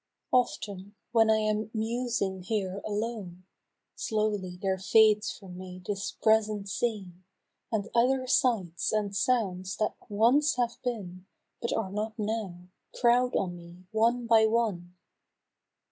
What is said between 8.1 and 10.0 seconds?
sights and sounds that